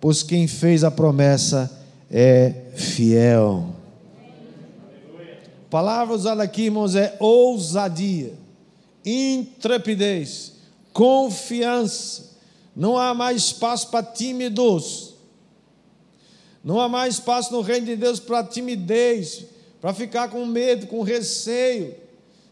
[0.00, 1.70] pois quem fez a promessa
[2.10, 3.68] é fiel.
[5.66, 8.34] A palavra usada aqui, irmãos, é ousadia
[9.04, 10.52] intrepidez,
[10.92, 12.30] confiança.
[12.74, 15.09] Não há mais espaço para tímidos.
[16.62, 19.46] Não há mais espaço no reino de Deus para timidez,
[19.80, 21.94] para ficar com medo, com receio,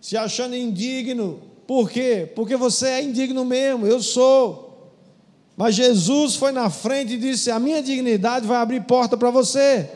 [0.01, 1.43] se achando indigno.
[1.67, 2.31] Por quê?
[2.35, 4.93] Porque você é indigno mesmo, eu sou.
[5.57, 9.91] Mas Jesus foi na frente e disse: A minha dignidade vai abrir porta para você.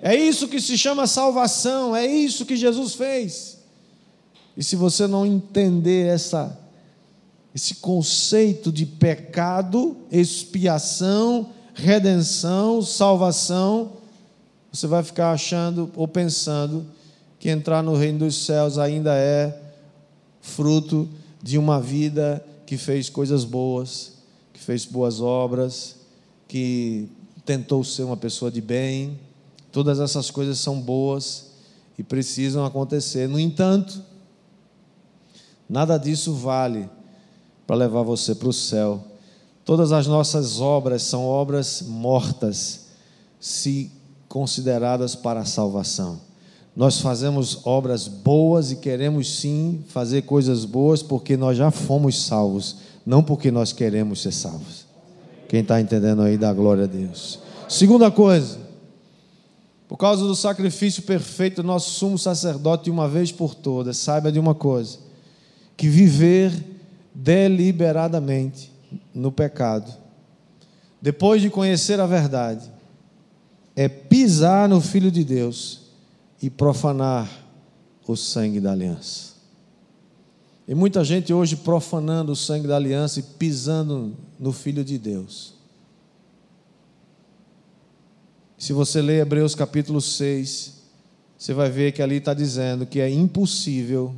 [0.00, 3.58] É isso que se chama salvação, é isso que Jesus fez.
[4.56, 6.58] E se você não entender essa,
[7.54, 13.92] esse conceito de pecado, expiação, redenção, salvação,
[14.72, 16.84] você vai ficar achando ou pensando
[17.38, 19.56] que entrar no reino dos céus ainda é
[20.40, 21.08] fruto
[21.40, 24.14] de uma vida que fez coisas boas,
[24.52, 25.96] que fez boas obras,
[26.48, 27.08] que
[27.44, 29.20] tentou ser uma pessoa de bem.
[29.70, 31.52] Todas essas coisas são boas
[31.96, 33.28] e precisam acontecer.
[33.28, 34.02] No entanto,
[35.68, 36.88] Nada disso vale
[37.66, 39.04] para levar você para o céu.
[39.66, 42.86] Todas as nossas obras são obras mortas,
[43.40, 43.90] se
[44.28, 46.20] consideradas para a salvação.
[46.76, 52.76] Nós fazemos obras boas e queremos sim fazer coisas boas porque nós já fomos salvos,
[53.04, 54.86] não porque nós queremos ser salvos.
[55.48, 57.40] Quem está entendendo aí, dá glória a Deus.
[57.68, 58.58] Segunda coisa,
[59.88, 64.38] por causa do sacrifício perfeito do nosso sumo sacerdote uma vez por todas, saiba de
[64.38, 64.98] uma coisa:
[65.76, 66.52] que viver
[67.12, 68.75] deliberadamente
[69.14, 69.92] no pecado,
[71.00, 72.70] depois de conhecer a verdade,
[73.74, 75.82] é pisar no Filho de Deus
[76.42, 77.30] e profanar
[78.06, 79.34] o sangue da aliança.
[80.66, 85.54] E muita gente hoje profanando o sangue da aliança e pisando no Filho de Deus.
[88.58, 90.74] Se você ler Hebreus capítulo 6,
[91.38, 94.14] você vai ver que ali está dizendo que é impossível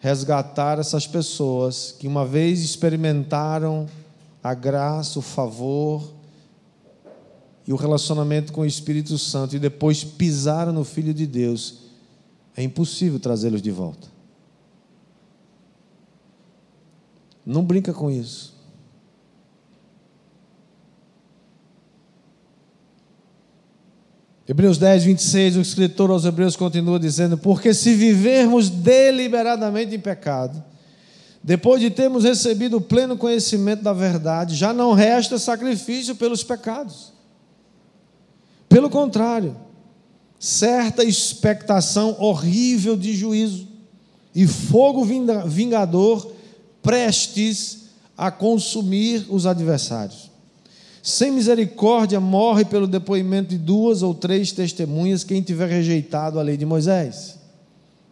[0.00, 3.86] resgatar essas pessoas que uma vez experimentaram
[4.42, 6.14] a graça, o favor
[7.66, 11.88] e o relacionamento com o Espírito Santo e depois pisaram no Filho de Deus.
[12.56, 14.08] É impossível trazê-los de volta.
[17.44, 18.57] Não brinca com isso.
[24.48, 30.64] Hebreus 10, 26, o escritor aos Hebreus continua dizendo: Porque se vivermos deliberadamente em pecado,
[31.44, 37.12] depois de termos recebido o pleno conhecimento da verdade, já não resta sacrifício pelos pecados.
[38.70, 39.54] Pelo contrário,
[40.38, 43.68] certa expectação horrível de juízo
[44.34, 45.04] e fogo
[45.46, 46.32] vingador
[46.82, 50.27] prestes a consumir os adversários.
[51.02, 56.56] Sem misericórdia morre pelo depoimento de duas ou três testemunhas quem tiver rejeitado a lei
[56.56, 57.38] de Moisés.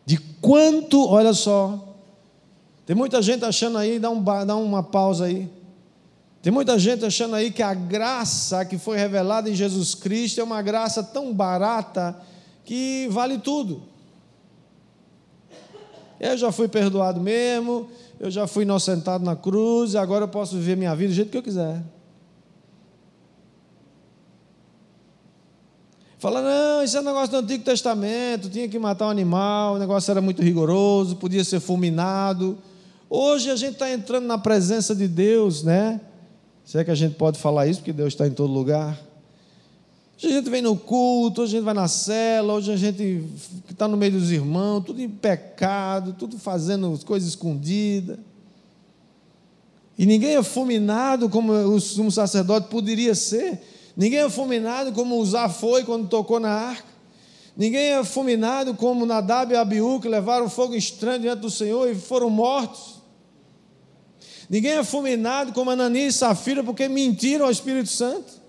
[0.04, 1.94] De quanto, olha só,
[2.86, 5.50] tem muita gente achando aí, dá, um, dá uma pausa aí.
[6.40, 10.44] Tem muita gente achando aí que a graça que foi revelada em Jesus Cristo é
[10.44, 12.16] uma graça tão barata
[12.64, 13.82] que vale tudo.
[16.20, 17.88] Eu já fui perdoado mesmo,
[18.20, 21.36] eu já fui inocentado na cruz, agora eu posso viver minha vida do jeito que
[21.36, 21.82] eu quiser.
[26.26, 29.78] Fala, não, isso é um negócio do Antigo Testamento, tinha que matar um animal, o
[29.78, 32.58] negócio era muito rigoroso, podia ser fulminado.
[33.08, 36.00] Hoje a gente está entrando na presença de Deus, né?
[36.64, 39.00] Se é que a gente pode falar isso, porque Deus está em todo lugar.
[40.16, 43.24] Hoje a gente vem no culto, hoje a gente vai na cela, hoje a gente
[43.70, 48.18] está no meio dos irmãos, tudo em pecado, tudo fazendo coisas escondidas.
[49.96, 53.75] E ninguém é fulminado como o sumo sacerdote poderia ser.
[53.96, 56.96] Ninguém é fulminado como Uzá foi quando tocou na arca.
[57.56, 61.94] Ninguém é fulminado como Nadab e Abiú, que levaram fogo estranho diante do Senhor e
[61.94, 62.96] foram mortos.
[64.50, 68.44] Ninguém é fulminado como Ananias e Safira, porque mentiram ao Espírito Santo.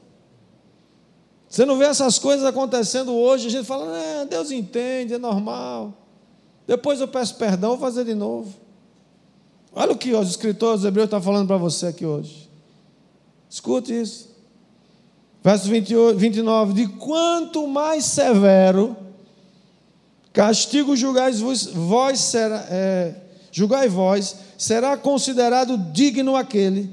[1.47, 3.87] Você não vê essas coisas acontecendo hoje, a gente fala,
[4.29, 5.93] Deus entende, é normal.
[6.67, 8.53] Depois eu peço perdão, vou fazer de novo.
[9.71, 12.49] Olha o que os escritores hebreus estão falando para você aqui hoje.
[13.49, 14.36] Escute isso.
[15.43, 18.95] Verso 28, 29: De quanto mais severo
[20.33, 23.15] castigo julgais vos, vós será, é,
[23.51, 26.91] julgai vós, será considerado digno aquele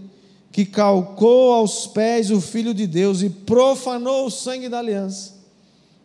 [0.51, 5.34] que calcou aos pés o Filho de Deus e profanou o sangue da aliança,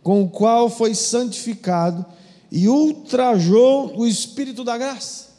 [0.04, 2.06] com o qual foi santificado
[2.52, 5.30] e ultrajou o Espírito da graça.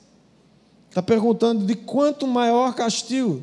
[0.88, 3.42] Está perguntando de quanto maior castigo.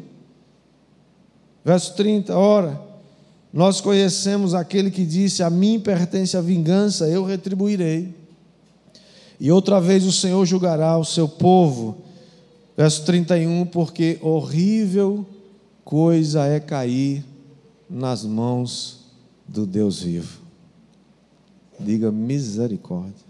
[1.63, 2.86] Verso 30, ora,
[3.51, 8.13] nós conhecemos aquele que disse: A mim pertence a vingança, eu retribuirei.
[9.39, 11.97] E outra vez o Senhor julgará o seu povo.
[12.75, 15.25] Verso 31, porque horrível
[15.83, 17.23] coisa é cair
[17.89, 19.05] nas mãos
[19.47, 20.41] do Deus vivo.
[21.79, 23.25] Diga misericórdia.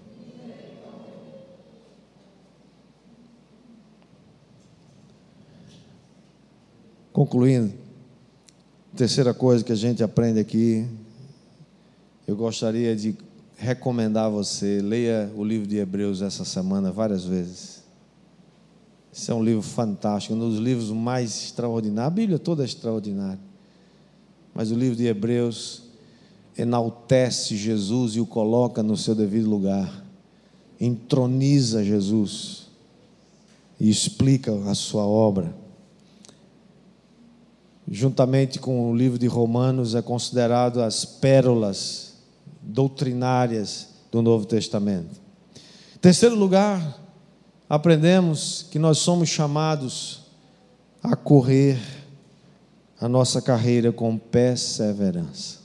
[7.14, 7.74] Concluindo,
[8.98, 10.88] terceira coisa que a gente aprende aqui,
[12.28, 13.16] eu gostaria de
[13.56, 17.84] recomendar a você, leia o livro de Hebreus essa semana várias vezes.
[19.14, 22.12] Esse é um livro fantástico, um dos livros mais extraordinários.
[22.12, 23.40] A Bíblia toda é extraordinária.
[24.52, 25.84] Mas o livro de Hebreus
[26.58, 30.04] enaltece Jesus e o coloca no seu devido lugar.
[30.82, 32.66] Entroniza Jesus
[33.80, 35.67] e explica a sua obra.
[37.90, 42.16] Juntamente com o livro de Romanos, é considerado as pérolas
[42.62, 45.22] doutrinárias do Novo Testamento.
[45.96, 47.02] Em terceiro lugar,
[47.70, 50.24] aprendemos que nós somos chamados
[51.02, 51.80] a correr
[53.00, 55.60] a nossa carreira com perseverança.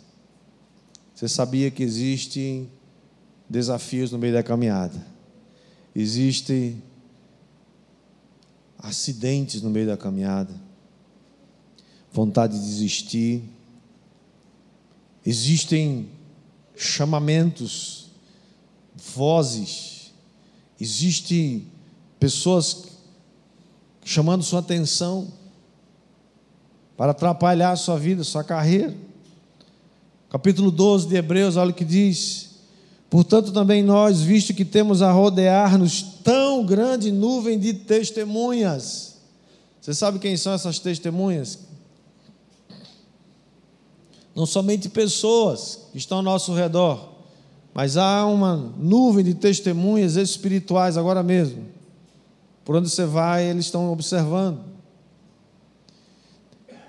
[1.14, 2.68] Você sabia que existem
[3.48, 5.06] desafios no meio da caminhada?
[5.94, 6.82] Existem
[8.78, 10.52] acidentes no meio da caminhada,
[12.12, 13.42] vontade de desistir.
[15.24, 16.08] Existem
[16.76, 18.10] chamamentos,
[18.94, 20.12] vozes,
[20.80, 21.66] existem
[22.18, 22.84] pessoas
[24.04, 25.28] chamando sua atenção
[26.96, 28.94] para atrapalhar sua vida, sua carreira.
[30.28, 32.50] Capítulo 12 de Hebreus, olha o que diz:
[33.08, 39.16] Portanto, também nós, visto que temos a rodear-nos tão grande nuvem de testemunhas.
[39.80, 41.71] Você sabe quem são essas testemunhas?
[44.34, 47.10] Não somente pessoas que estão ao nosso redor,
[47.74, 51.72] mas há uma nuvem de testemunhas espirituais agora mesmo
[52.64, 54.60] por onde você vai, eles estão observando.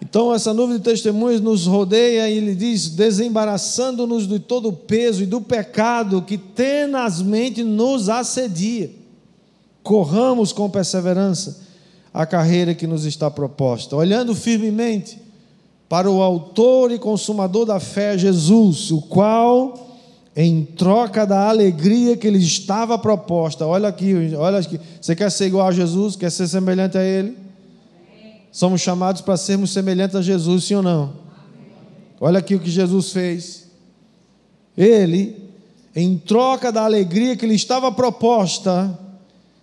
[0.02, 5.24] Então, essa nuvem de testemunhas nos rodeia e ele diz: desembaraçando-nos de todo o peso
[5.24, 8.92] e do pecado que tenazmente nos assedia.
[9.82, 11.62] Corramos com perseverança
[12.14, 15.20] a carreira que nos está proposta, olhando firmemente
[15.94, 20.00] para o Autor e Consumador da fé, Jesus, o qual
[20.36, 23.68] em troca da alegria que lhe estava proposta.
[23.68, 24.80] Olha aqui, olha aqui.
[25.00, 26.16] Você quer ser igual a Jesus?
[26.16, 27.38] Quer ser semelhante a Ele?
[28.52, 31.14] Somos chamados para sermos semelhantes a Jesus, sim ou não?
[32.20, 33.68] Olha aqui o que Jesus fez.
[34.76, 35.38] Ele,
[35.96, 38.98] em troca da alegria que lhe estava proposta,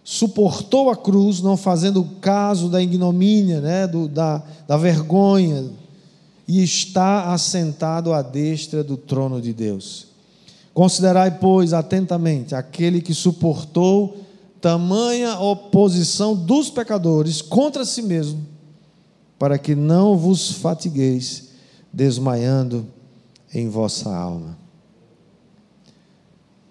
[0.05, 5.80] suportou a cruz, não fazendo caso da ignomínia, né, do, da, da vergonha,
[6.51, 10.09] e está assentado à destra do trono de Deus.
[10.75, 14.19] Considerai, pois, atentamente aquele que suportou
[14.61, 18.45] tamanha oposição dos pecadores contra si mesmo,
[19.39, 21.51] para que não vos fatigueis
[21.93, 22.85] desmaiando
[23.55, 24.59] em vossa alma.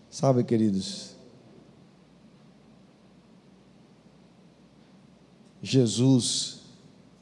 [0.09, 1.11] Sabe, queridos,
[5.63, 6.59] Jesus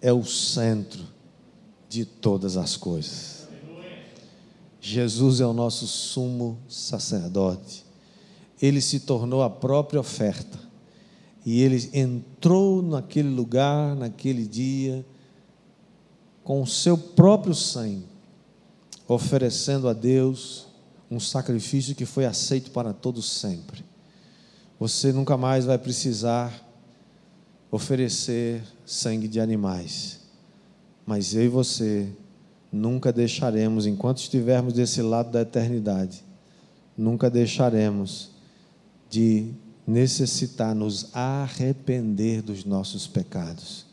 [0.01, 1.16] é o centro
[1.89, 3.47] de todas as coisas.
[4.79, 7.85] Jesus é o nosso sumo sacerdote.
[8.61, 10.59] Ele se tornou a própria oferta.
[11.45, 15.05] E ele entrou naquele lugar, naquele dia,
[16.43, 18.05] com o seu próprio sangue,
[19.07, 20.67] oferecendo a Deus
[21.09, 23.83] um sacrifício que foi aceito para todos sempre.
[24.79, 26.65] Você nunca mais vai precisar
[27.71, 30.19] oferecer sangue de animais,
[31.08, 32.10] mas eu e você
[32.70, 36.22] nunca deixaremos, enquanto estivermos desse lado da eternidade,
[36.97, 38.32] nunca deixaremos
[39.10, 39.53] de
[39.88, 43.86] necessitar nos arrepender dos nossos pecados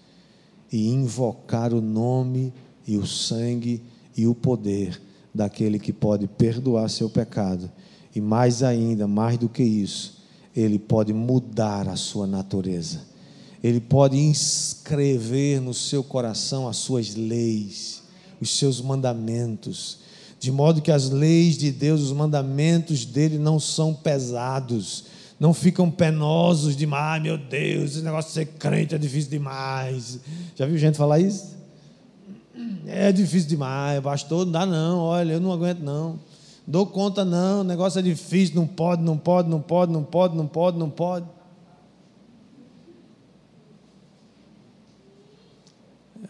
[0.73, 2.53] e invocar o nome
[2.85, 3.81] e o sangue
[4.17, 5.01] e o poder
[5.33, 7.71] daquele que pode perdoar seu pecado
[8.13, 10.21] e mais ainda, mais do que isso,
[10.55, 13.14] ele pode mudar a sua natureza.
[13.65, 18.05] Ele pode inscrever no seu coração as suas leis
[18.45, 19.99] os seus mandamentos,
[20.39, 25.07] de modo que as leis de Deus, os mandamentos dele não são pesados,
[25.41, 30.21] não ficam penosos demais, meu Deus, esse negócio de ser crente é difícil demais.
[30.55, 31.55] Já viu gente falar isso?
[32.87, 36.19] É difícil demais, pastor, não dá não, olha, eu não aguento não.
[36.67, 40.37] Dou conta não, o negócio é difícil, não pode, não pode, não pode, não pode,
[40.37, 41.27] não pode, não pode.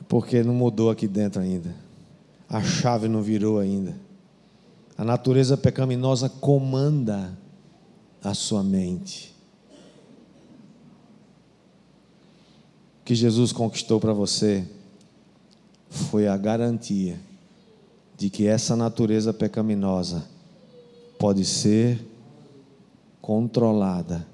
[0.09, 1.75] Porque não mudou aqui dentro ainda.
[2.49, 3.95] A chave não virou ainda.
[4.97, 7.37] A natureza pecaminosa comanda
[8.23, 9.35] a sua mente.
[13.01, 14.67] O que Jesus conquistou para você
[15.91, 17.21] foi a garantia
[18.17, 20.25] de que essa natureza pecaminosa
[21.19, 22.01] pode ser
[23.21, 24.27] controlada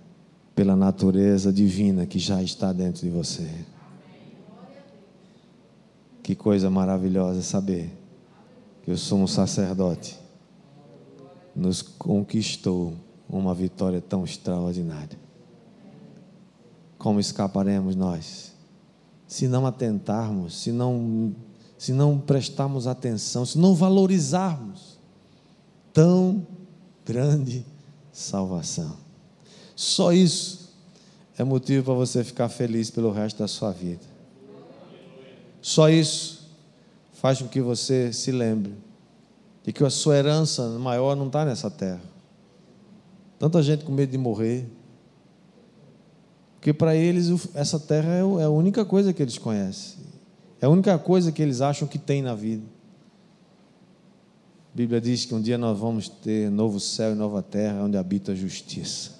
[0.54, 3.48] pela natureza divina que já está dentro de você.
[6.30, 7.90] Que coisa maravilhosa saber
[8.84, 10.16] que eu sou um sacerdote
[11.56, 12.94] nos conquistou
[13.28, 15.18] uma vitória tão extraordinária.
[16.96, 18.52] Como escaparemos nós?
[19.26, 21.34] Se não atentarmos, se não,
[21.76, 25.00] se não prestarmos atenção, se não valorizarmos
[25.92, 26.46] tão
[27.04, 27.66] grande
[28.12, 28.96] salvação.
[29.74, 30.72] Só isso
[31.36, 34.09] é motivo para você ficar feliz pelo resto da sua vida.
[35.60, 36.48] Só isso
[37.12, 38.74] faz com que você se lembre
[39.62, 42.00] de que a sua herança maior não está nessa terra.
[43.38, 44.66] Tanta gente com medo de morrer.
[46.54, 49.98] Porque para eles essa terra é, é a única coisa que eles conhecem.
[50.60, 52.64] É a única coisa que eles acham que tem na vida.
[54.72, 57.96] A Bíblia diz que um dia nós vamos ter novo céu e nova terra onde
[57.96, 59.12] habita a justiça.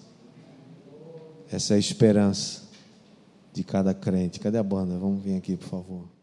[1.51, 2.63] Essa é a esperança
[3.53, 4.39] de cada crente.
[4.39, 4.97] Cadê a banda?
[4.97, 6.20] Vamos vir aqui, por favor.